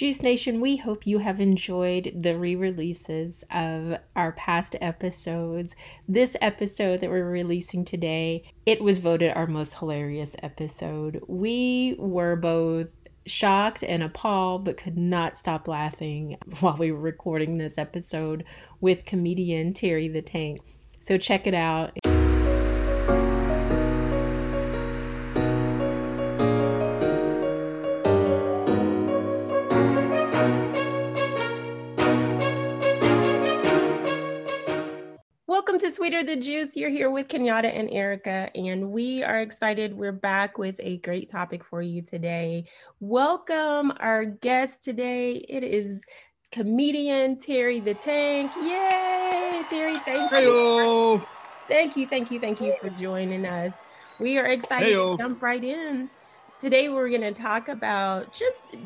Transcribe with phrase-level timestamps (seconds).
[0.00, 5.76] Juice Nation, we hope you have enjoyed the re releases of our past episodes.
[6.08, 11.22] This episode that we're releasing today, it was voted our most hilarious episode.
[11.28, 12.86] We were both
[13.26, 18.44] shocked and appalled, but could not stop laughing while we were recording this episode
[18.80, 20.62] with comedian Terry the Tank.
[21.00, 21.92] So check it out.
[35.80, 36.76] To Sweeter the Juice.
[36.76, 39.96] You're here with Kenyatta and Erica, and we are excited.
[39.96, 42.66] We're back with a great topic for you today.
[43.00, 45.36] Welcome our guest today.
[45.48, 46.04] It is
[46.52, 48.52] comedian Terry the Tank.
[48.56, 49.98] Yay, Terry!
[50.00, 51.14] Thank Hey-o.
[51.14, 51.26] you.
[51.66, 53.86] Thank you, thank you, thank you for joining us.
[54.18, 55.16] We are excited Hey-o.
[55.16, 56.10] to jump right in.
[56.60, 58.76] Today, we're going to talk about just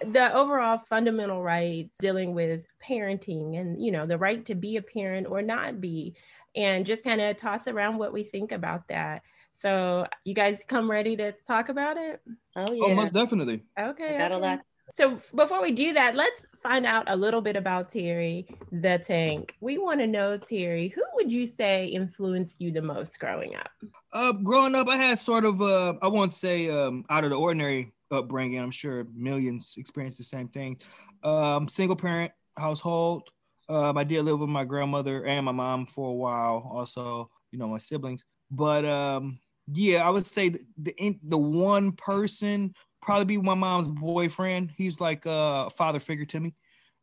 [0.00, 4.82] the overall fundamental rights dealing with parenting and you know the right to be a
[4.82, 6.14] parent or not be
[6.56, 9.22] and just kind of toss around what we think about that
[9.54, 12.20] so you guys come ready to talk about it
[12.56, 13.62] Oh yeah, Oh, most definitely.
[13.78, 14.46] okay, I got a okay.
[14.46, 14.60] lot.
[14.94, 19.54] so before we do that let's find out a little bit about terry the tank
[19.60, 23.70] we want to know terry who would you say influenced you the most growing up
[24.12, 27.36] Uh, growing up, I had sort of uh, I won't say um, out of the
[27.36, 28.58] ordinary upbringing.
[28.58, 30.80] I'm sure millions experience the same thing.
[31.22, 33.28] Um, single parent household.
[33.68, 36.70] Um, I did live with my grandmother and my mom for a while.
[36.72, 38.24] Also, you know, my siblings.
[38.50, 39.38] But um,
[39.72, 44.72] yeah, I would say the the, the one person probably be my mom's boyfriend.
[44.76, 46.54] He's like a father figure to me,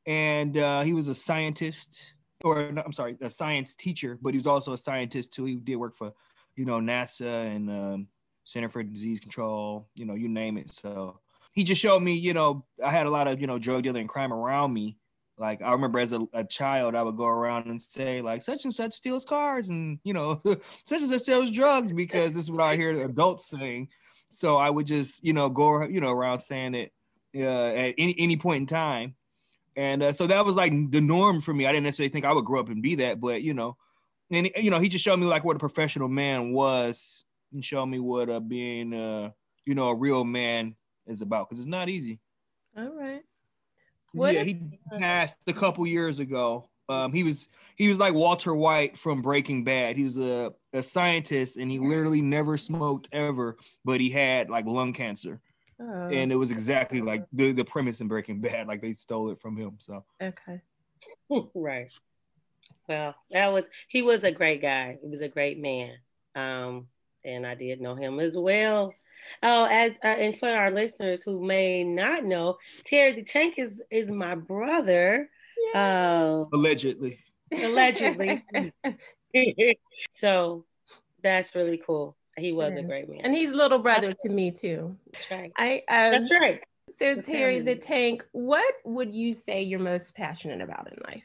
[0.06, 4.38] and uh, he was a scientist, or no, I'm sorry, a science teacher, but he
[4.38, 5.46] was also a scientist too.
[5.46, 6.14] He did work for
[6.56, 8.08] you know, NASA and um,
[8.44, 10.72] Center for Disease Control, you know, you name it.
[10.72, 11.20] So
[11.54, 14.02] he just showed me, you know, I had a lot of, you know, drug dealing
[14.02, 14.98] and crime around me.
[15.38, 18.64] Like I remember as a, a child, I would go around and say like such
[18.64, 20.42] and such steals cars and you know
[20.86, 23.90] such and such steals drugs because this is what I hear adults saying.
[24.30, 26.92] So I would just you know go you know around saying it
[27.36, 29.16] uh, at any any point in time,
[29.76, 31.66] and uh, so that was like the norm for me.
[31.66, 33.76] I didn't necessarily think I would grow up and be that, but you know,
[34.32, 37.88] and you know he just showed me like what a professional man was and showed
[37.88, 39.32] me what uh, being uh
[39.66, 40.76] you know a real man
[41.08, 42.20] is about because it's not easy
[42.78, 43.22] all right
[44.16, 44.62] What yeah he
[45.00, 49.64] passed a couple years ago um he was he was like walter white from breaking
[49.64, 54.50] bad he was a, a scientist and he literally never smoked ever but he had
[54.50, 55.42] like lung cancer
[55.80, 59.32] oh, and it was exactly like the, the premise in breaking bad like they stole
[59.32, 60.62] it from him so okay
[61.56, 61.90] right.
[62.88, 64.98] Well, that was he was a great guy.
[65.02, 65.94] He was a great man.
[66.36, 66.88] Um,
[67.24, 68.94] and I did know him as well.
[69.44, 73.82] Oh, as uh, and for our listeners who may not know, Terry the Tank is
[73.92, 75.30] is my brother.
[75.74, 77.20] Uh, allegedly
[77.52, 78.44] allegedly.
[80.12, 80.66] so
[81.24, 82.16] that's really cool.
[82.38, 83.22] He was a great man.
[83.24, 85.52] and he's little brother to me too that's right.
[85.58, 86.62] I um, That's right.
[86.90, 87.76] So The Terry the.
[87.76, 91.24] Tank, what would you say you're most passionate about in life?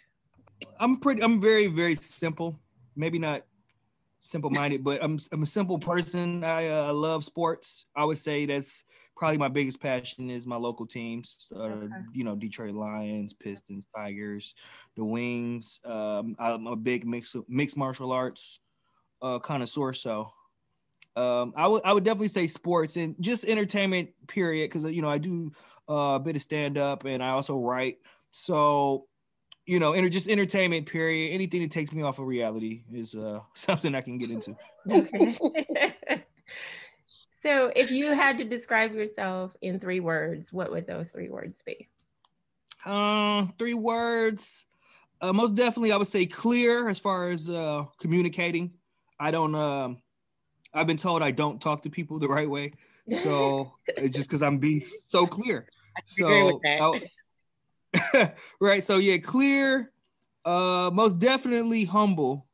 [0.78, 1.22] I'm pretty.
[1.22, 2.58] I'm very, very simple.
[2.96, 3.42] Maybe not
[4.22, 6.44] simple-minded, but I'm I'm a simple person.
[6.44, 7.86] I uh, love sports.
[7.94, 8.84] I would say that's
[9.16, 11.46] probably my biggest passion is my local teams.
[11.54, 11.88] Uh, Okay.
[12.12, 14.54] You know, Detroit Lions, Pistons, Tigers,
[14.96, 15.80] the Wings.
[15.84, 18.60] Um, I'm a big mix mixed martial arts
[19.22, 19.92] uh, connoisseur.
[19.92, 20.32] So.
[21.16, 25.08] Um, I would I would definitely say sports and just entertainment period because you know
[25.08, 25.50] I do
[25.88, 27.96] uh, a bit of stand up and I also write
[28.30, 29.08] so
[29.66, 31.32] you know, enter, just entertainment period.
[31.32, 34.56] Anything that takes me off of reality is uh, something I can get into.
[34.90, 35.38] Okay.
[37.36, 41.62] so if you had to describe yourself in three words, what would those three words
[41.62, 41.88] be?
[42.84, 44.64] Um, three words.
[45.20, 48.72] Uh, most definitely, I would say clear as far as uh, communicating.
[49.18, 49.54] I don't.
[49.54, 50.00] Um,
[50.72, 52.72] I've been told I don't talk to people the right way,
[53.22, 55.66] so it's just because I'm being so clear.
[56.06, 56.80] So agree with that.
[56.80, 57.00] I-
[58.60, 58.82] right.
[58.84, 59.92] So yeah, clear.
[60.44, 62.46] Uh, most definitely humble.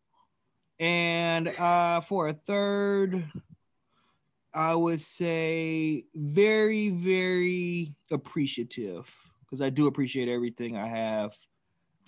[0.78, 3.24] And uh, for a third,
[4.52, 11.32] I would say very, very appreciative because I do appreciate everything I have.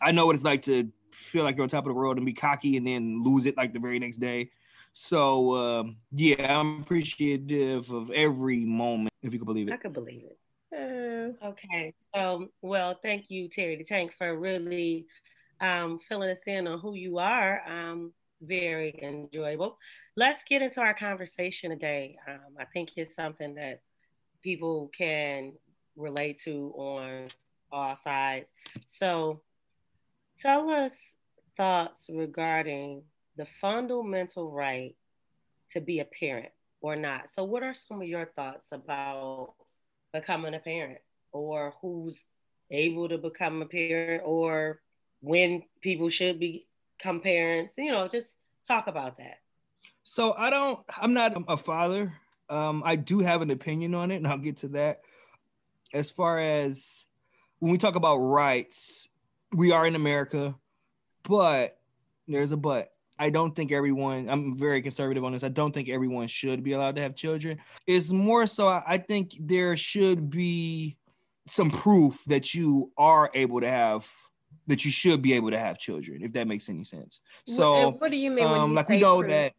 [0.00, 2.26] I know what it's like to feel like you're on top of the world and
[2.26, 4.50] be cocky and then lose it like the very next day.
[4.92, 9.74] So um, yeah, I'm appreciative of every moment, if you can believe it.
[9.74, 10.38] I could believe it.
[10.74, 10.97] Uh,
[11.42, 11.94] Okay.
[12.14, 15.06] So, well, thank you, Terry the Tank, for really
[15.60, 17.62] um, filling us in on who you are.
[17.66, 19.78] Um, very enjoyable.
[20.16, 22.16] Let's get into our conversation today.
[22.28, 23.80] Um, I think it's something that
[24.42, 25.54] people can
[25.96, 27.30] relate to on
[27.72, 28.48] all sides.
[28.92, 29.42] So
[30.38, 31.14] tell us
[31.56, 33.02] thoughts regarding
[33.36, 34.94] the fundamental right
[35.72, 37.30] to be a parent or not.
[37.34, 39.54] So what are some of your thoughts about
[40.12, 41.00] becoming a parent
[41.38, 42.24] or who's
[42.70, 44.80] able to become a parent or
[45.20, 47.74] when people should become parents?
[47.78, 48.34] You know, just
[48.66, 49.38] talk about that.
[50.02, 52.12] So I don't I'm not a father.
[52.50, 55.02] Um, I do have an opinion on it, and I'll get to that.
[55.92, 57.04] As far as
[57.58, 59.08] when we talk about rights,
[59.52, 60.54] we are in America,
[61.22, 61.78] but
[62.26, 62.92] there's a but.
[63.18, 65.42] I don't think everyone, I'm very conservative on this.
[65.42, 67.58] I don't think everyone should be allowed to have children.
[67.84, 70.97] It's more so, I think there should be
[71.48, 74.06] some proof that you are able to have,
[74.66, 77.20] that you should be able to have children, if that makes any sense.
[77.46, 78.46] So, what, what do you mean?
[78.46, 79.30] Um, you like we know proof?
[79.30, 79.52] that.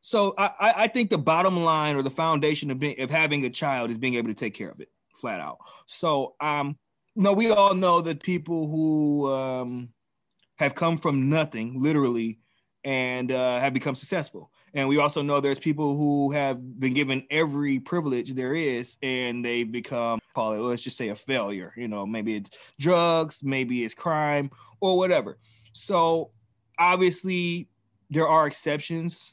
[0.00, 3.50] So I, I think the bottom line or the foundation of being, of having a
[3.50, 5.58] child is being able to take care of it, flat out.
[5.86, 6.78] So um,
[7.16, 9.88] no, we all know that people who um,
[10.56, 12.38] have come from nothing, literally,
[12.84, 14.52] and uh, have become successful.
[14.72, 19.44] And we also know there's people who have been given every privilege there is, and
[19.44, 21.72] they've become, call it, let's just say a failure.
[21.76, 25.38] You know, maybe it's drugs, maybe it's crime, or whatever.
[25.72, 26.30] So
[26.78, 27.68] obviously,
[28.10, 29.32] there are exceptions,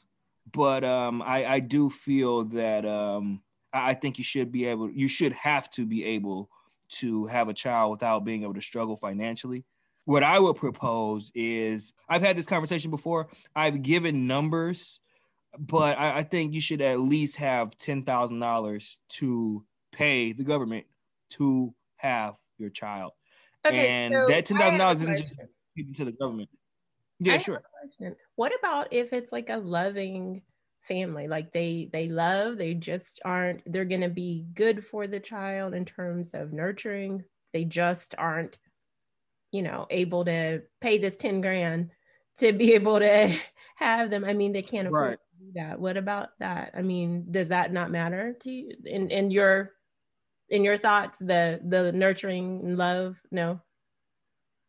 [0.52, 5.08] but um, I, I do feel that um, I think you should be able, you
[5.08, 6.50] should have to be able
[6.88, 9.64] to have a child without being able to struggle financially.
[10.04, 13.28] What I would propose is I've had this conversation before.
[13.56, 15.00] I've given numbers,
[15.58, 20.44] but I, I think you should at least have ten thousand dollars to pay the
[20.44, 20.86] government
[21.30, 23.12] to have your child.
[23.66, 25.40] Okay, and so that ten thousand dollars isn't just
[25.76, 26.48] given to the government.
[27.18, 27.62] Yeah, sure.
[28.34, 30.42] What about if it's like a loving
[30.86, 35.20] family like they they love they just aren't they're going to be good for the
[35.20, 38.58] child in terms of nurturing they just aren't
[39.50, 41.90] you know able to pay this 10 grand
[42.38, 43.36] to be able to
[43.76, 45.18] have them i mean they can't afford right.
[45.18, 49.10] to do that what about that i mean does that not matter to you in
[49.10, 49.72] in your
[50.48, 53.60] in your thoughts the the nurturing love no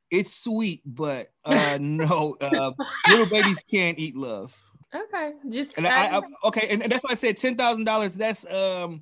[0.09, 2.71] it's sweet but uh no uh
[3.09, 4.57] little babies can't eat love
[4.95, 8.15] Okay, just and I, I, okay, and that's why I said ten thousand dollars.
[8.15, 9.01] That's um,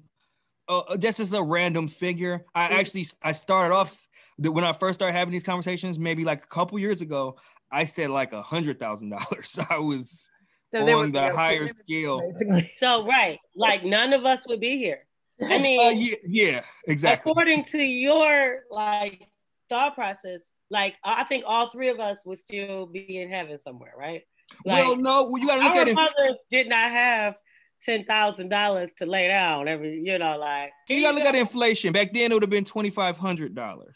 [0.68, 2.44] uh, uh that's just a random figure.
[2.56, 2.72] I mm.
[2.72, 4.08] actually I started off
[4.38, 7.38] when I first started having these conversations, maybe like a couple years ago.
[7.72, 9.60] I said like a hundred thousand dollars.
[9.70, 10.28] I was
[10.70, 12.34] so on the higher scale.
[12.78, 15.06] So right, like none of us would be here.
[15.42, 17.32] I mean, uh, yeah, yeah, exactly.
[17.32, 19.28] According to your like
[19.70, 23.94] thought process, like I think all three of us would still be in heaven somewhere,
[23.98, 24.22] right?
[24.66, 25.96] Like, well, no, you got to look at it.
[25.96, 27.36] mothers did not have
[27.82, 31.36] ten thousand dollars to lay down every, you know, like you got to look at
[31.36, 31.92] inflation.
[31.94, 33.96] Back then, it would have been twenty five hundred dollars.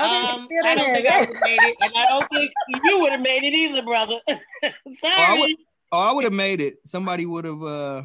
[0.00, 2.52] Um, I don't think I would have made it, and I don't think
[2.84, 4.14] you would have made it either, brother.
[4.28, 5.56] Sorry.
[5.90, 6.76] Oh, I would, oh, have made it.
[6.84, 8.02] Somebody would have uh,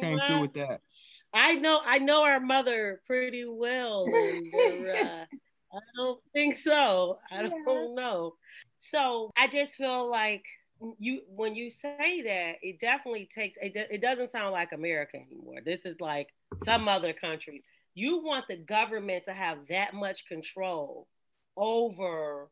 [0.00, 0.80] came through with that.
[1.32, 4.06] I know, I know our mother pretty well.
[4.06, 5.24] And, uh,
[5.72, 7.18] I don't think so.
[7.30, 8.34] I don't know.
[8.78, 10.44] So I just feel like
[10.98, 15.60] you when you say that it definitely takes it, it doesn't sound like america anymore
[15.64, 16.28] this is like
[16.64, 17.62] some other countries
[17.94, 21.06] you want the government to have that much control
[21.56, 22.48] over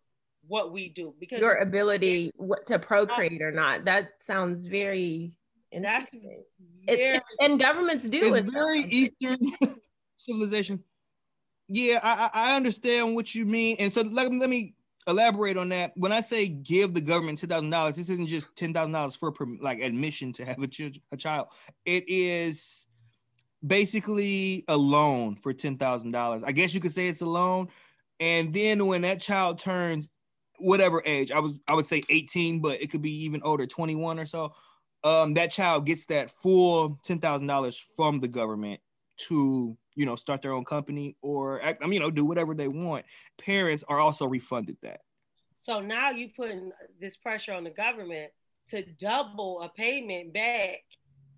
[0.47, 5.33] what we do because your ability what, to procreate or not that sounds very
[5.73, 6.43] interesting
[6.87, 8.45] very, it, and governments do it.
[8.45, 9.39] it's very eastern
[10.17, 10.83] civilization
[11.69, 14.75] yeah I, I understand what you mean and so let, let me
[15.07, 15.93] elaborate on that.
[15.97, 19.15] When I say give the government ten thousand dollars, this isn't just ten thousand dollars
[19.15, 21.49] for like admission to have a, ch- a child.
[21.85, 22.87] It is
[23.67, 26.43] basically a loan for ten thousand dollars.
[26.45, 27.69] I guess you could say it's a loan.
[28.19, 30.09] And then when that child turns
[30.59, 33.95] whatever age, I was I would say eighteen, but it could be even older, twenty
[33.95, 34.55] one or so.
[35.03, 38.81] Um, that child gets that full ten thousand dollars from the government
[39.29, 42.69] to you know, start their own company or, I mean, you know, do whatever they
[42.69, 43.05] want.
[43.39, 45.01] Parents are also refunded that.
[45.59, 48.31] So now you're putting this pressure on the government
[48.71, 50.79] to double a payment back.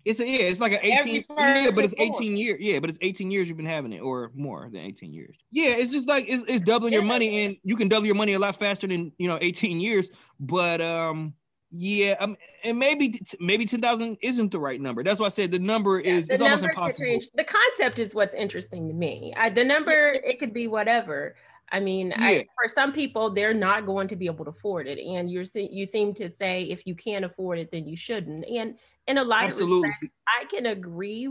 [0.05, 2.57] It's a, yeah, it's like an 18 yeah, but it's 18 years.
[2.59, 5.35] Yeah, but it's 18 years you've been having it or more than 18 years.
[5.51, 6.99] Yeah, it's just like it's, it's doubling yeah.
[6.99, 9.79] your money and you can double your money a lot faster than, you know, 18
[9.79, 11.33] years, but um
[11.75, 15.03] yeah, um, and maybe maybe ten thousand isn't the right number.
[15.03, 17.19] That's why I said the number yeah, is the it's almost impossible.
[17.33, 19.33] The concept is what's interesting to me.
[19.35, 21.35] I, the number it could be whatever.
[21.71, 22.17] I mean, yeah.
[22.19, 25.45] I, for some people, they're not going to be able to afford it, and you're
[25.55, 28.45] you seem to say if you can't afford it, then you shouldn't.
[28.45, 28.77] And
[29.07, 29.89] in a lot Absolutely.
[29.89, 31.27] of respects, I can agree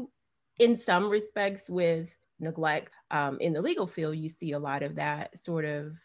[0.58, 2.94] in some respects with neglect.
[3.12, 5.96] Um, in the legal field, you see a lot of that sort of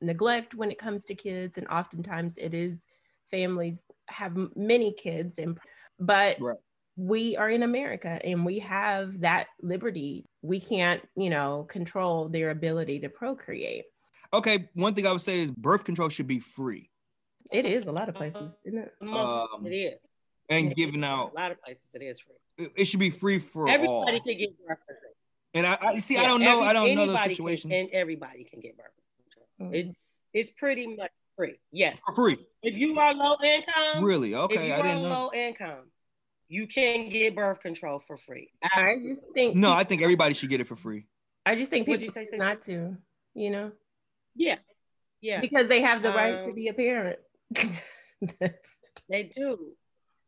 [0.00, 2.86] neglect when it comes to kids, and oftentimes it is
[3.30, 5.58] families have many kids, and
[5.98, 6.56] but right.
[6.96, 10.26] we are in America and we have that liberty.
[10.42, 13.84] We can't, you know, control their ability to procreate.
[14.32, 16.90] Okay, one thing I would say is birth control should be free.
[17.52, 18.92] It is a lot of places, isn't it?
[19.00, 19.98] Um, it is.
[20.48, 22.64] And giving out a lot of places, it is free.
[22.66, 24.20] It, it should be free for everybody all.
[24.20, 25.12] can get birth control.
[25.54, 26.14] And I, I see.
[26.14, 26.64] Yeah, I don't know.
[26.64, 27.70] Every, I don't know the situations.
[27.70, 28.86] Can, and everybody can get birth
[29.22, 29.46] control.
[29.60, 29.90] Mm-hmm.
[29.90, 29.96] It,
[30.32, 31.58] it's pretty much free.
[31.72, 32.38] Yes, for free.
[32.62, 34.34] If you are low income, really?
[34.34, 35.08] Okay, I didn't know.
[35.08, 35.90] Low income,
[36.48, 38.50] you can get birth control for free.
[38.62, 39.72] I just think no.
[39.72, 41.06] I think everybody should get it for free.
[41.46, 42.96] I just think people say, not to.
[43.34, 43.72] You know.
[44.34, 44.56] Yeah.
[45.20, 45.40] Yeah.
[45.40, 47.18] Because they have the um, right to um, be a parent.
[49.08, 49.72] they do.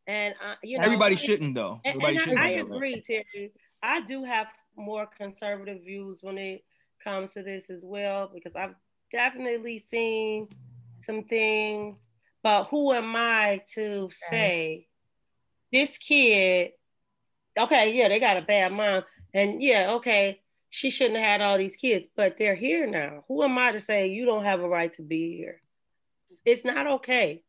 [0.07, 1.81] And uh, you know, everybody shouldn't though.
[1.85, 2.41] And, everybody and shouldn't.
[2.41, 3.53] I, I agree, Terry.
[3.83, 6.65] I do have more conservative views when it
[7.03, 8.75] comes to this as well because I've
[9.11, 10.49] definitely seen
[10.97, 11.99] some things.
[12.43, 14.87] But who am I to say
[15.73, 16.73] this kid?
[17.59, 21.57] Okay, yeah, they got a bad mom, and yeah, okay, she shouldn't have had all
[21.59, 23.25] these kids, but they're here now.
[23.29, 25.63] Who am I to say you don't have a right to be here?
[26.45, 27.43] It's not okay.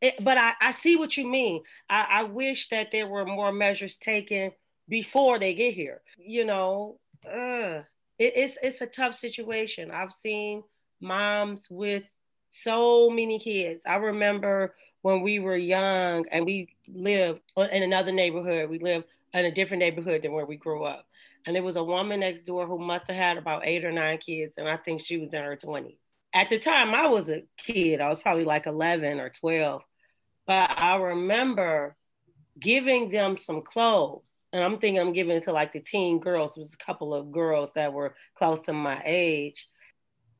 [0.00, 1.62] It, but I, I see what you mean.
[1.88, 4.52] I, I wish that there were more measures taken
[4.88, 6.02] before they get here.
[6.18, 7.82] You know, uh,
[8.18, 9.90] it, it's it's a tough situation.
[9.90, 10.62] I've seen
[11.00, 12.04] moms with
[12.62, 13.82] so many kids.
[13.86, 18.70] I remember when we were young and we lived in another neighborhood.
[18.70, 21.06] We lived in a different neighborhood than where we grew up.
[21.46, 24.18] And there was a woman next door who must have had about eight or nine
[24.18, 25.96] kids, and I think she was in her 20s.
[26.32, 28.00] At the time, I was a kid.
[28.00, 29.82] I was probably like 11 or 12.
[30.46, 31.96] But I remember
[32.58, 34.22] giving them some clothes.
[34.52, 36.52] And I'm thinking I'm giving it to like the teen girls.
[36.54, 39.68] There was a couple of girls that were close to my age.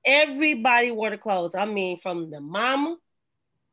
[0.05, 1.55] Everybody wore the clothes.
[1.55, 2.97] I mean, from the mama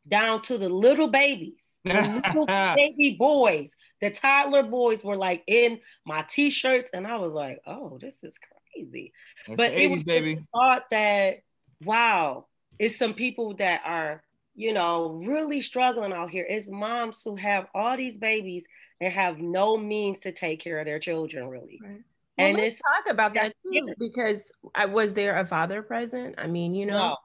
[0.07, 1.93] down to the little babies, the
[2.27, 2.45] little
[2.75, 3.69] baby boys.
[4.01, 8.39] The toddler boys were like in my t-shirts, and I was like, "Oh, this is
[8.73, 9.13] crazy."
[9.47, 10.39] That's but it was baby.
[10.51, 11.41] thought that,
[11.83, 12.47] wow,
[12.79, 14.23] it's some people that are
[14.55, 16.45] you know, really struggling out here.
[16.47, 18.65] It's moms who have all these babies
[19.00, 21.79] and have no means to take care of their children, really.
[21.83, 22.01] Right.
[22.38, 26.35] Well, and let's talk about that too, because I was there a father present.
[26.38, 26.97] I mean, you know.
[26.97, 27.17] No,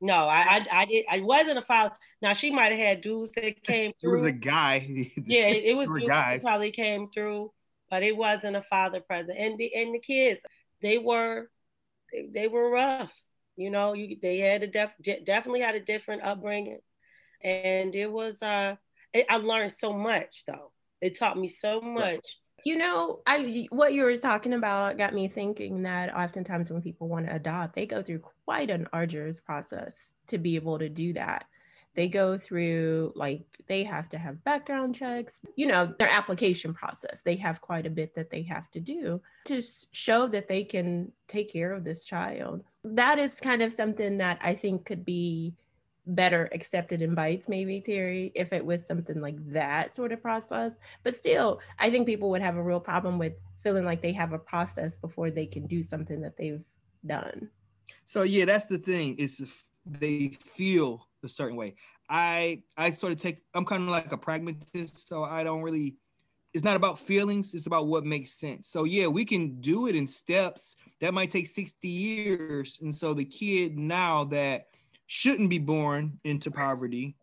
[0.00, 1.04] no, I, I, I did.
[1.10, 1.94] I wasn't a father.
[2.22, 4.10] Now she might have had dudes that came through.
[4.10, 5.10] it was a guy.
[5.26, 6.42] yeah, it, it was dudes guys.
[6.42, 7.52] that probably came through,
[7.90, 9.38] but it wasn't a father present.
[9.38, 10.40] And the and the kids,
[10.82, 11.50] they were,
[12.12, 13.12] they, they were rough.
[13.56, 16.78] You know, you they had a def, definitely had a different upbringing,
[17.42, 18.76] and it was uh,
[19.12, 20.70] it, I learned so much though.
[21.00, 22.24] It taught me so much.
[22.64, 27.08] You know, I what you were talking about got me thinking that oftentimes when people
[27.08, 31.12] want to adopt, they go through quite an arduous process to be able to do
[31.14, 31.44] that.
[31.94, 37.22] They go through like they have to have background checks you know their application process.
[37.22, 39.60] They have quite a bit that they have to do to
[39.92, 42.64] show that they can take care of this child.
[42.84, 45.54] That is kind of something that i think could be
[46.08, 50.74] better accepted invites maybe terry if it was something like that sort of process
[51.04, 54.32] but still i think people would have a real problem with feeling like they have
[54.32, 56.64] a process before they can do something that they've
[57.06, 57.48] done
[58.04, 61.74] so yeah that's the thing is they feel a certain way.
[62.08, 65.96] I I sort of take I'm kind of like a pragmatist, so I don't really
[66.54, 68.68] it's not about feelings, it's about what makes sense.
[68.68, 70.76] So yeah, we can do it in steps.
[71.00, 72.78] That might take 60 years.
[72.80, 74.68] And so the kid now that
[75.08, 77.16] shouldn't be born into poverty.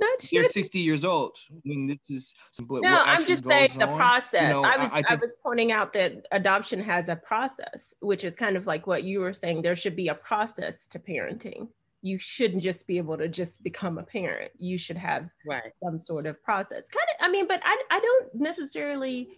[0.00, 1.36] Not They're 60 years old.
[1.50, 4.42] I mean, this is but no, I'm just saying the on, process.
[4.42, 7.16] You know, I was I, I, think, I was pointing out that adoption has a
[7.16, 9.62] process, which is kind of like what you were saying.
[9.62, 11.68] There should be a process to parenting
[12.02, 14.52] you shouldn't just be able to just become a parent.
[14.56, 15.72] You should have right.
[15.82, 16.88] some sort of process.
[16.88, 19.28] Kind of, I mean, but I, I don't necessarily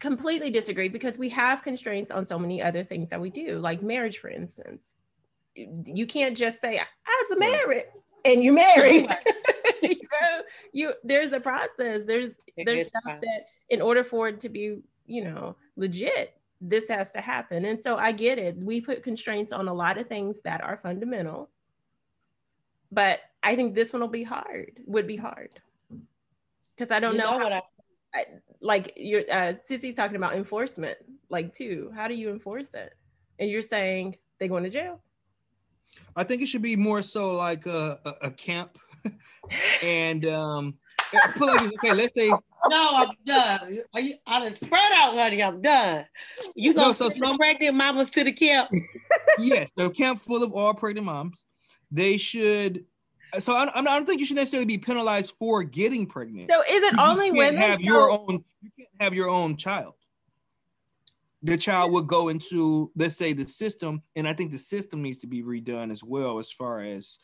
[0.00, 3.82] completely disagree because we have constraints on so many other things that we do, like
[3.82, 4.94] marriage, for instance.
[5.86, 7.84] You can't just say, as a married
[8.24, 9.08] and you're married.
[9.82, 12.02] you know, you there's a process.
[12.06, 17.12] There's there's stuff that in order for it to be, you know, legit, this has
[17.12, 17.64] to happen.
[17.64, 18.56] And so I get it.
[18.56, 21.50] We put constraints on a lot of things that are fundamental.
[22.90, 25.50] But I think this one will be hard, would be hard.
[26.76, 27.62] Because I don't you know, know how, I,
[28.14, 28.24] I,
[28.60, 30.96] like you're uh Sissy's talking about enforcement,
[31.28, 31.92] like too.
[31.94, 32.94] How do you enforce it?
[33.38, 35.00] And you're saying they going to jail?
[36.16, 38.78] I think it should be more so like a, a, a camp
[39.82, 40.74] and um
[41.14, 42.30] okay, let's say
[42.68, 43.78] no, I'm done.
[43.94, 45.42] Are you, I done spread out, honey.
[45.42, 46.04] I'm done.
[46.54, 48.70] You gonna no, so send some pregnant mamas to the camp?
[49.38, 51.38] yes, the camp full of all pregnant moms.
[51.90, 52.84] They should.
[53.38, 56.50] So I, I don't think you should necessarily be penalized for getting pregnant.
[56.50, 57.56] So is it you only women?
[57.56, 58.44] Have your own.
[58.62, 59.94] You can't have your own child.
[61.42, 65.18] The child would go into, let's say, the system, and I think the system needs
[65.18, 67.18] to be redone as well, as far as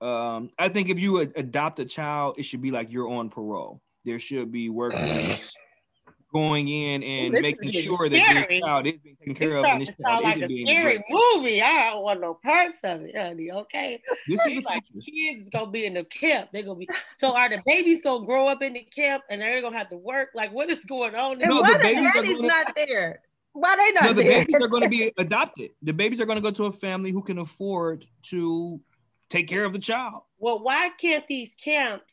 [0.00, 3.82] um, I think if you adopt a child, it should be like you're on parole
[4.04, 5.52] there should be workers
[6.32, 9.96] going in and making sure that this child is being taken care of and this
[10.00, 11.60] child like isn't a scary movie.
[11.60, 13.50] I don't want no parts of it, honey.
[13.50, 14.00] Okay.
[14.28, 16.50] This is the like kids gonna be in the camp.
[16.52, 19.60] They're gonna be so are the babies gonna grow up in the camp and they're
[19.60, 20.28] gonna have to work?
[20.34, 21.42] Like what is going on?
[21.42, 23.22] And no, why the babies are gonna, not there?
[23.52, 24.44] Why they not no, the there?
[24.44, 25.70] babies are going to be adopted.
[25.82, 28.80] The babies are going to go to a family who can afford to
[29.28, 30.22] take care of the child.
[30.38, 32.12] Well, why can't these camps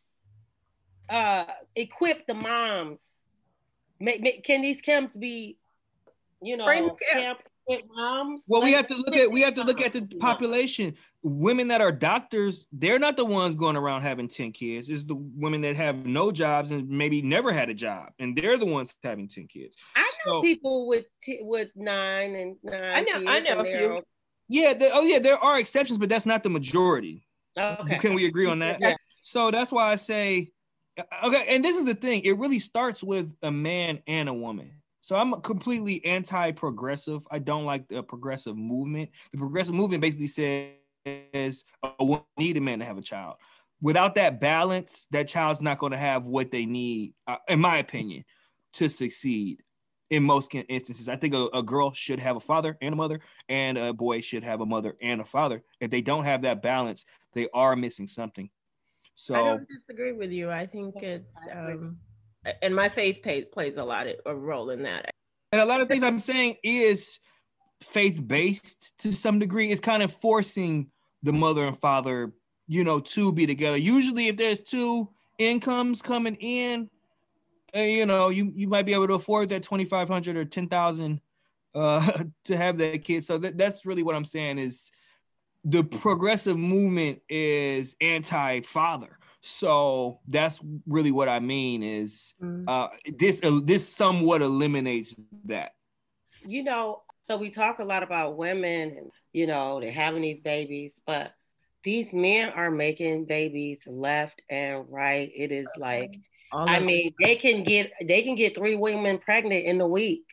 [1.10, 3.00] uh, equip the moms?
[4.00, 5.58] Make, make, can these camps be,
[6.42, 6.66] you know,
[7.14, 7.40] camp
[7.96, 8.44] moms?
[8.48, 10.96] Well, we have to look at we have to look at the population.
[11.22, 14.90] Women that are doctors, they're not the ones going around having 10 kids.
[14.90, 18.58] It's the women that have no jobs and maybe never had a job, and they're
[18.58, 19.76] the ones having 10 kids.
[19.96, 22.84] I know so, people with t- with nine and nine.
[22.84, 24.02] I know, I know a few.
[24.50, 27.28] Yeah, oh yeah, there are exceptions, but that's not the majority.
[27.58, 27.98] Okay.
[27.98, 28.80] Can we agree on that?
[28.80, 28.96] Yeah.
[29.24, 30.52] So that's why I say
[31.24, 32.22] okay, and this is the thing.
[32.24, 34.72] It really starts with a man and a woman.
[35.08, 37.26] So I'm completely anti-progressive.
[37.32, 39.10] I don't like the progressive movement.
[39.32, 43.38] The progressive movement basically says a woman need a man to have a child.
[43.82, 47.78] Without that balance, that child's not going to have what they need, uh, in my
[47.78, 48.26] opinion,
[48.74, 49.64] to succeed.
[50.10, 53.22] In most instances, I think a, a girl should have a father and a mother,
[53.48, 55.64] and a boy should have a mother and a father.
[55.80, 58.50] If they don't have that balance, they are missing something.
[59.16, 60.52] So I don't disagree with you.
[60.52, 61.98] I think it's um,
[62.62, 65.12] and my faith pay, plays a lot of a role in that.
[65.52, 67.20] And a lot of things I'm saying is
[67.82, 69.72] faith based to some degree.
[69.72, 70.88] It's kind of forcing
[71.24, 72.34] the mother and father,
[72.68, 73.78] you know, to be together.
[73.78, 76.90] Usually, if there's two incomes coming in,
[77.76, 80.46] uh, you know, you you might be able to afford that twenty five hundred or
[80.46, 81.22] ten thousand
[81.76, 83.24] uh, to have that kid.
[83.24, 84.92] So that, that's really what I'm saying is
[85.64, 89.17] the progressive movement is anti-father
[89.48, 92.64] so that's really what i mean is mm.
[92.68, 95.72] uh, this uh, this somewhat eliminates that
[96.46, 100.42] you know so we talk a lot about women and you know they're having these
[100.42, 101.32] babies but
[101.84, 106.18] these men are making babies left and right it is like
[106.54, 110.26] i mean they can get they can get three women pregnant in a week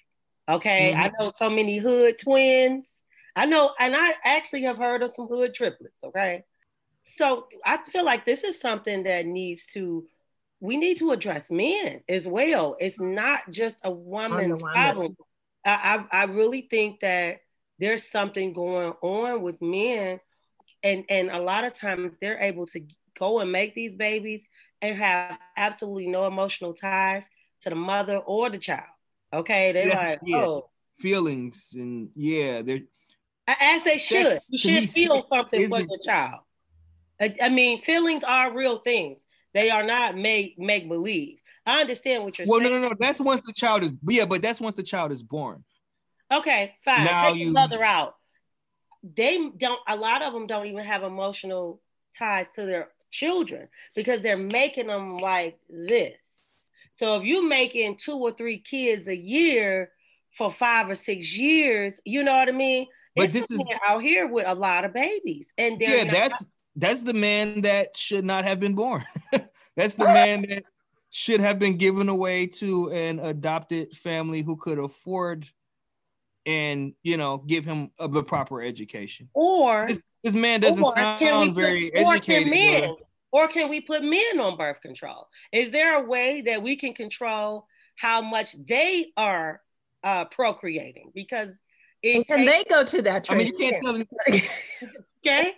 [0.49, 1.03] okay mm-hmm.
[1.03, 2.91] i know so many hood twins
[3.37, 6.05] I know, and I actually have heard of some hood triplets.
[6.05, 6.45] Okay.
[7.05, 10.07] So I feel like this is something that needs to,
[10.61, 12.77] we need to address men as well.
[12.81, 15.17] It's not just a woman's problem.
[15.65, 17.41] I, I, I really think that
[17.79, 20.21] there's something going on with men,
[20.83, 22.81] and and a lot of times they're able to
[23.19, 24.43] go and make these babies
[24.81, 27.25] and have absolutely no emotional ties
[27.63, 28.87] to the mother or the child.
[29.33, 30.37] Okay, they're like, yeah.
[30.39, 32.81] oh, feelings and yeah, they're
[33.49, 34.39] as they should.
[34.51, 36.41] You should feel something for your child.
[37.21, 39.21] I, I, mean, feelings are real things.
[39.53, 41.39] They are not make make believe.
[41.67, 42.73] I understand what you're well, saying.
[42.73, 42.97] Well, no, no, no.
[42.99, 45.65] That's once the child is yeah, but that's once the child is born.
[46.33, 47.05] Okay, fine.
[47.05, 48.17] Now Take you, the mother out.
[49.03, 49.81] They don't.
[49.89, 51.81] A lot of them don't even have emotional
[52.19, 56.17] ties to their children because they're making them like this.
[56.95, 59.91] So if you're making two or three kids a year
[60.31, 62.87] for five or six years, you know what I mean?
[63.17, 66.45] But this is out here with a lot of babies, and yeah, that's
[66.77, 69.05] that's the man that should not have been born.
[69.77, 70.65] that's the man that
[71.11, 75.49] should have been given away to an adopted family who could afford
[76.47, 79.29] and you know give him a, the proper education.
[79.35, 82.49] Or this, this man doesn't sound very put, educated.
[82.49, 82.97] Or can, men,
[83.33, 85.29] or can we put men on birth control?
[85.53, 89.61] Is there a way that we can control how much they are
[90.03, 91.13] uh, procreating?
[91.15, 91.49] Because
[92.03, 93.31] it and takes, they go to that.
[93.31, 94.07] I mean, you can't tell them.
[95.27, 95.55] okay.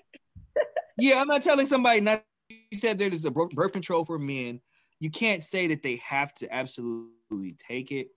[0.98, 2.24] Yeah, I'm not telling somebody not.
[2.48, 4.60] You said there is a birth control for men.
[5.00, 8.08] You can't say that they have to absolutely take it.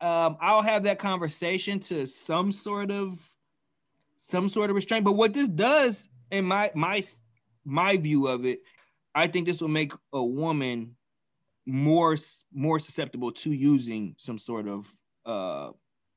[0.00, 3.18] Um, I'll have that conversation to some sort of
[4.16, 5.04] some sort of restraint.
[5.04, 7.02] But what this does, in my my
[7.64, 8.60] my view of it,
[9.14, 10.96] I think this will make a woman
[11.66, 12.16] more
[12.52, 15.70] more susceptible to using some sort of uh,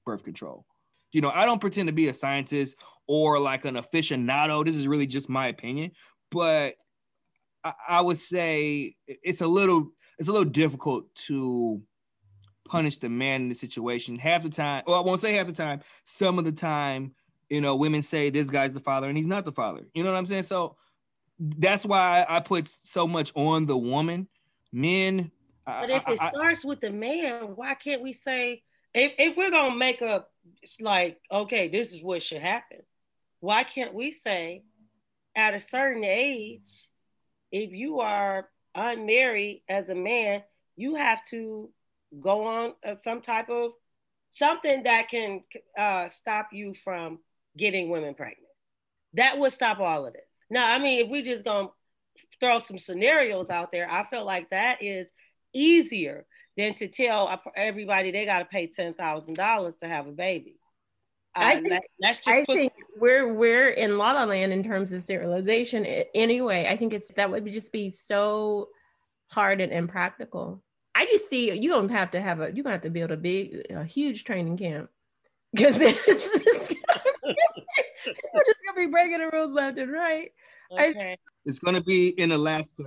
[0.05, 0.65] birth control
[1.11, 4.65] you know, I don't pretend to be a scientist or like an aficionado.
[4.65, 5.91] This is really just my opinion,
[6.29, 6.75] but
[7.63, 11.81] I, I would say it's a little it's a little difficult to
[12.67, 14.17] punish the man in the situation.
[14.17, 17.13] Half the time, well, I won't say half the time, some of the time,
[17.49, 19.81] you know, women say this guy's the father and he's not the father.
[19.93, 20.43] You know what I'm saying?
[20.43, 20.75] So
[21.39, 24.27] that's why I put so much on the woman.
[24.73, 25.31] Men.
[25.65, 29.51] But if it I, starts with the man, why can't we say if, if we're
[29.51, 30.29] gonna make up
[30.61, 32.79] it's like, okay, this is what should happen.
[33.39, 34.63] Why can't we say
[35.35, 36.61] at a certain age,
[37.51, 40.43] if you are unmarried as a man,
[40.75, 41.69] you have to
[42.19, 43.71] go on uh, some type of
[44.29, 45.43] something that can
[45.77, 47.19] uh, stop you from
[47.57, 48.47] getting women pregnant.
[49.13, 50.21] That would stop all of this.
[50.49, 51.69] Now, I mean, if we just gonna
[52.39, 55.07] throw some scenarios out there, I feel like that is
[55.53, 60.11] easier than to tell everybody they got to pay ten thousand dollars to have a
[60.11, 60.56] baby.
[61.37, 64.91] I uh, think, that's just I think we're we're in La La Land in terms
[64.91, 65.85] of sterilization.
[66.15, 68.69] Anyway, I think it's that would just be so
[69.29, 70.63] hard and impractical.
[70.95, 73.17] I just see you don't have to have a you gonna have to build a
[73.17, 74.89] big a huge training camp
[75.53, 77.35] because it's just gonna,
[78.45, 80.31] just gonna be breaking the rules left and right.
[80.71, 81.11] Okay.
[81.11, 82.85] I, it's gonna be in Alaska.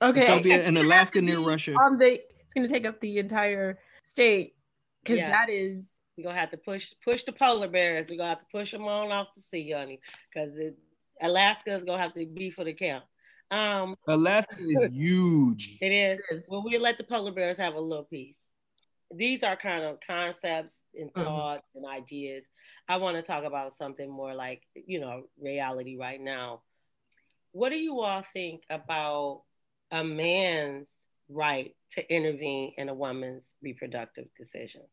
[0.00, 1.74] Okay, it's gonna be in Alaska near Russia.
[1.74, 4.54] On the it's gonna take up the entire state
[5.02, 5.30] because yeah.
[5.30, 5.86] that is
[6.18, 8.06] we're gonna have to push push the polar bears.
[8.08, 10.00] We're gonna have to push them on off the sea, honey,
[10.34, 10.50] because
[11.22, 13.04] Alaska is gonna have to be for the count.
[13.50, 15.78] Um, Alaska is huge.
[15.80, 16.20] It is.
[16.48, 18.34] Well, we let the polar bears have a little piece.
[19.14, 21.22] These are kind of concepts and mm-hmm.
[21.22, 21.84] thoughts mm-hmm.
[21.84, 22.44] and ideas.
[22.88, 26.62] I want to talk about something more like, you know, reality right now.
[27.52, 29.42] What do you all think about
[29.90, 30.88] a man's
[31.30, 34.88] right to intervene in a woman's reproductive decisions?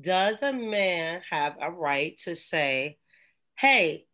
[0.00, 2.98] Does a man have a right to say,
[3.58, 4.06] hey,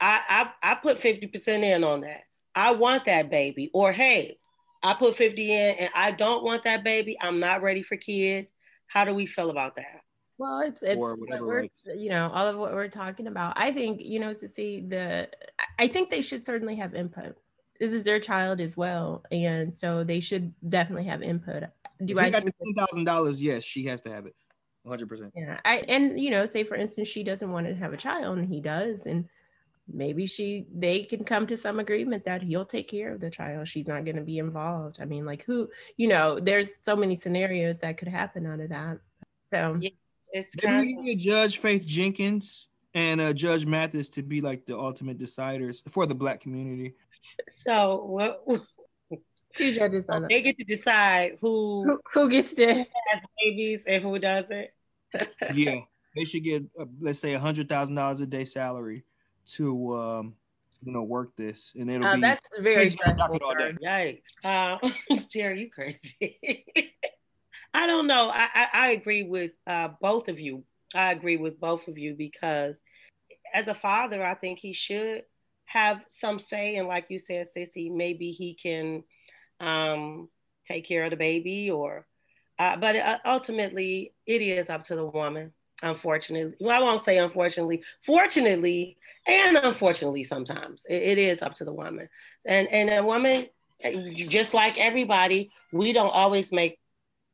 [0.00, 2.22] I, I, I put 50% in on that.
[2.54, 3.70] I want that baby.
[3.72, 4.38] Or hey,
[4.82, 7.16] I put 50 in and I don't want that baby.
[7.20, 8.52] I'm not ready for kids.
[8.86, 10.02] How do we feel about that?
[10.36, 13.54] Well, it's it's we're, you know all of what we're talking about.
[13.56, 15.28] I think you know to see the.
[15.78, 17.36] I think they should certainly have input.
[17.78, 21.64] This is their child as well, and so they should definitely have input.
[22.04, 23.40] Do if I got the ten thousand dollars?
[23.40, 24.34] Yes, she has to have it.
[24.86, 25.30] 100%.
[25.34, 25.60] Yeah.
[25.64, 28.48] I and you know, say for instance she doesn't want to have a child and
[28.48, 29.28] he does and
[29.92, 33.68] maybe she they can come to some agreement that he'll take care of the child.
[33.68, 34.98] She's not going to be involved.
[35.00, 38.68] I mean like who you know there's so many scenarios that could happen out of
[38.70, 38.98] that.
[39.50, 39.90] So yeah,
[40.32, 45.18] it's maybe we judge faith jenkins and uh, judge mathis to be like the ultimate
[45.18, 46.94] deciders for the black community.
[47.48, 48.44] So what
[49.54, 54.02] two judges on they get to decide who who, who gets to have babies and
[54.02, 54.68] who doesn't
[55.54, 55.80] yeah
[56.16, 59.04] they should get uh, let's say a hundred thousand dollars a day salary
[59.46, 60.34] to um,
[60.82, 63.38] you know work this, and it'll uh, be that's very stressful.
[63.82, 64.78] Yikes, uh,
[65.30, 66.66] Jerry, you crazy.
[67.74, 68.30] I don't know.
[68.30, 70.64] I, I, I agree with uh, both of you.
[70.94, 72.76] I agree with both of you because
[73.52, 75.22] as a father, I think he should
[75.64, 76.76] have some say.
[76.76, 79.02] And like you said, Sissy, maybe he can
[79.58, 80.28] um,
[80.66, 82.06] take care of the baby or,
[82.58, 86.54] uh, but ultimately it is up to the woman unfortunately.
[86.60, 91.72] Well, I won't say unfortunately, fortunately, and unfortunately, sometimes it, it is up to the
[91.72, 92.08] woman.
[92.46, 93.46] And and a woman,
[94.14, 96.78] just like everybody, we don't always make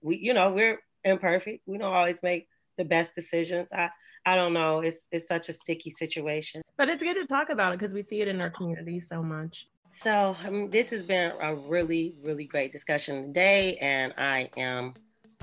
[0.03, 1.63] we you know we're imperfect.
[1.67, 3.69] We don't always make the best decisions.
[3.73, 3.91] I
[4.27, 4.81] I don't know.
[4.81, 6.63] It's it's such a sticky situation.
[6.77, 9.23] But it's good to talk about it because we see it in our community so
[9.23, 9.69] much.
[9.93, 14.95] So um, this has been a really really great discussion today, and I am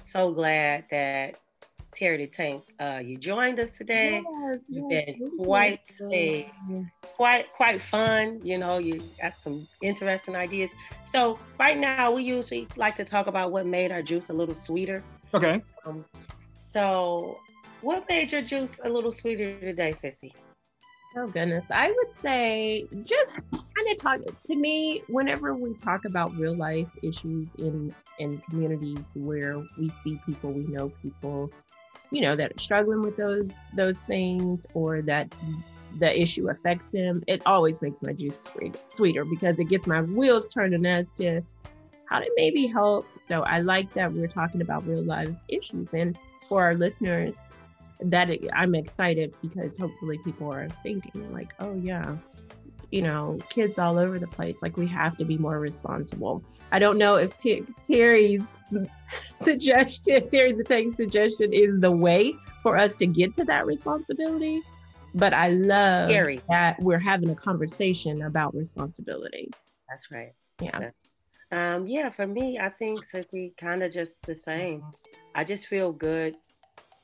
[0.07, 1.35] so glad that
[1.93, 4.21] Terry the Tank, uh, you joined us today.
[4.23, 5.79] Yes, You've yes, been quite
[6.11, 6.51] a,
[7.01, 8.39] quite quite fun.
[8.43, 10.69] You know, you got some interesting ideas.
[11.11, 14.55] So right now, we usually like to talk about what made our juice a little
[14.55, 15.03] sweeter.
[15.33, 15.61] Okay.
[15.85, 16.05] Um,
[16.71, 17.39] so,
[17.81, 20.33] what made your juice a little sweeter today, Sissy?
[21.15, 23.31] Oh goodness, I would say just
[23.77, 29.05] kind of talk to me whenever we talk about real life issues in in communities
[29.13, 31.51] where we see people, we know people,
[32.11, 35.33] you know that are struggling with those those things or that
[35.99, 40.01] the issue affects them it always makes my juice sweet, sweeter because it gets my
[40.01, 41.41] wheels turning as to
[42.09, 43.05] how to maybe help.
[43.25, 47.41] So i like that we're talking about real life issues and for our listeners
[47.99, 52.15] that i'm excited because hopefully people are thinking like oh yeah
[52.91, 56.79] you know kids all over the place like we have to be more responsible i
[56.79, 58.41] don't know if T- terry's
[59.39, 64.61] suggestion, Terry the suggestion is the way for us to get to that responsibility.
[65.15, 66.09] But I love
[66.49, 69.49] that we're having a conversation about responsibility.
[69.89, 70.33] That's right.
[70.61, 70.89] Yeah.
[71.51, 74.83] Um, yeah, for me, I think Sissy kind of just the same.
[75.33, 76.35] I just feel good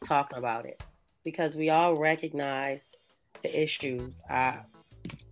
[0.06, 0.82] talking about it
[1.24, 2.86] because we all recognize
[3.42, 4.22] the issues.
[4.30, 4.60] I,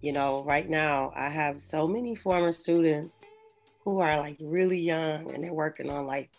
[0.02, 3.20] you know, right now I have so many former students
[3.84, 6.30] who are like really young and they're working on like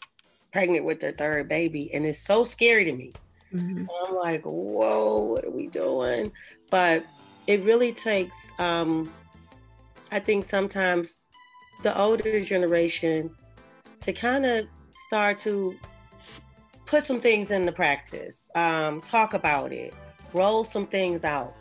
[0.52, 3.12] pregnant with their third baby, and it's so scary to me.
[3.52, 3.86] Mm-hmm.
[4.06, 6.32] I'm like, whoa, what are we doing?
[6.70, 7.04] But
[7.46, 9.12] it really takes, um,
[10.10, 11.22] I think sometimes
[11.82, 13.30] the older generation
[14.00, 14.66] to kind of
[15.06, 15.74] start to
[16.86, 19.94] put some things into practice, um, talk about it,
[20.32, 21.54] roll some things out.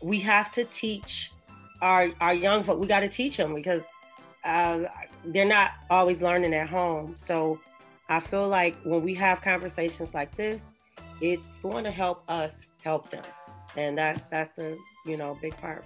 [0.00, 1.32] We have to teach
[1.80, 2.80] our our young folk.
[2.80, 3.82] We got to teach them because
[4.44, 4.84] uh,
[5.24, 7.14] they're not always learning at home.
[7.16, 7.60] So
[8.08, 10.72] I feel like when we have conversations like this,
[11.20, 13.24] it's going to help us help them,
[13.76, 15.84] and that that's the you know big part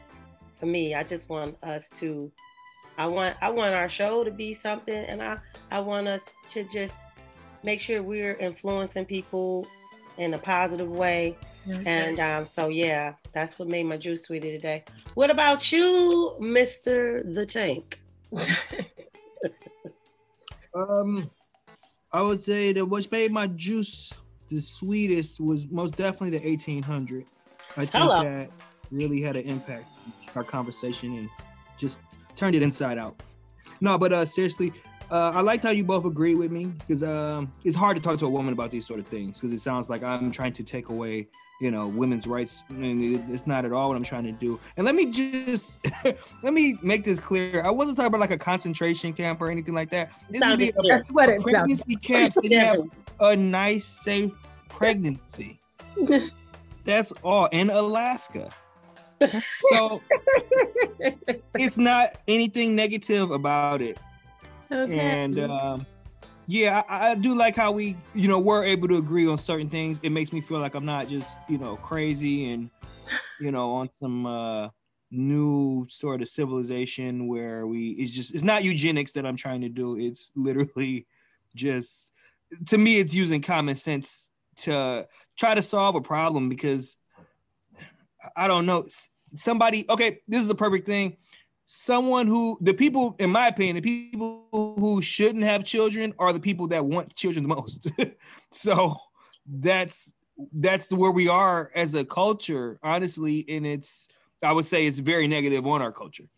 [0.57, 0.94] for me.
[0.94, 2.31] I just want us to.
[2.98, 5.38] I want I want our show to be something, and I
[5.70, 6.96] I want us to just
[7.62, 9.66] make sure we're influencing people
[10.18, 11.37] in a positive way.
[11.68, 11.83] Okay.
[11.87, 14.85] And um, so, yeah, that's what made my juice sweetie today.
[15.14, 18.01] What about you, Mister the Tank?
[20.75, 21.31] um,
[22.12, 24.12] I would say that what made my juice
[24.51, 27.25] the sweetest was most definitely the 1800.
[27.70, 28.22] I think Hello.
[28.22, 28.51] that
[28.90, 29.87] really had an impact
[30.35, 31.29] our conversation and
[31.79, 31.98] just
[32.37, 33.22] turned it inside out.
[33.81, 34.72] No, but uh, seriously,
[35.12, 38.18] uh, I liked how you both agree with me because um, it's hard to talk
[38.20, 40.64] to a woman about these sort of things because it sounds like I'm trying to
[40.64, 41.29] take away,
[41.61, 44.59] you know, women's rights, and it's not at all what I'm trying to do.
[44.79, 45.81] And let me just
[46.42, 49.75] let me make this clear: I wasn't talking about like a concentration camp or anything
[49.75, 50.12] like that.
[50.31, 52.81] This would be a, That's what it pregnancy camp so you have
[53.20, 54.33] a nice, safe
[54.70, 55.61] pregnancy.
[56.85, 58.51] That's all in Alaska.
[59.70, 60.03] So
[61.55, 63.96] it's not anything negative about it.
[64.72, 64.98] Okay.
[64.98, 65.87] And um,
[66.46, 69.68] yeah, I, I, do like how we, you know, were able to agree on certain
[69.68, 70.00] things.
[70.02, 72.70] It makes me feel like I'm not just, you know, crazy and,
[73.38, 74.68] you know, on some uh,
[75.11, 79.68] new sort of civilization where we it's just it's not eugenics that I'm trying to
[79.68, 79.98] do.
[79.98, 81.06] It's literally
[81.54, 82.12] just
[82.66, 85.06] to me, it's using common sense to
[85.38, 86.96] try to solve a problem because
[88.37, 88.87] I don't know
[89.37, 89.85] somebody.
[89.88, 91.16] Okay, this is the perfect thing
[91.64, 96.40] someone who the people in my opinion the people who shouldn't have children are the
[96.40, 97.90] people that want children the most.
[98.55, 98.96] So
[99.46, 100.12] that's
[100.53, 104.09] that's where we are as a culture honestly and it's
[104.42, 106.29] i would say it's very negative on our culture.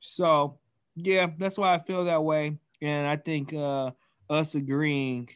[0.00, 0.58] So
[0.96, 2.58] yeah that's why i feel that way.
[2.80, 3.92] And i think uh
[4.28, 5.28] us agreeing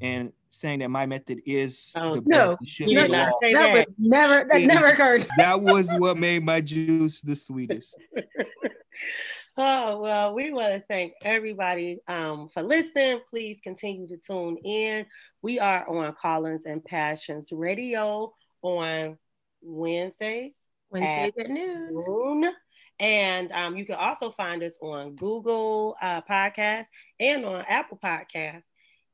[0.00, 2.80] and saying that my method is oh, the no, best.
[2.80, 5.26] No, that, that was never that never occurred.
[5.38, 7.98] that was what made my juice the sweetest.
[9.56, 13.20] oh well, we want to thank everybody um, for listening.
[13.28, 15.06] Please continue to tune in.
[15.42, 18.32] We are on Collins and Passions Radio
[18.62, 19.18] on
[19.62, 20.54] Wednesdays.
[20.90, 21.88] Wednesdays at, at noon.
[21.92, 22.52] noon.
[23.00, 26.88] And um, you can also find us on Google uh, Podcasts
[27.20, 28.64] and on Apple Podcasts.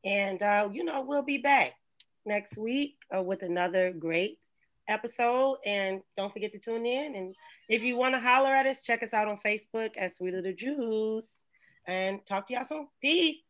[0.05, 1.73] And, uh, you know, we'll be back
[2.27, 4.39] next week uh, with another great
[4.89, 5.59] episode.
[5.65, 7.15] And don't forget to tune in.
[7.15, 7.35] And
[7.69, 10.53] if you want to holler at us, check us out on Facebook at Sweet Little
[10.53, 11.31] Juice.
[11.87, 12.89] And talk to y'all soon.
[13.01, 13.44] Peace.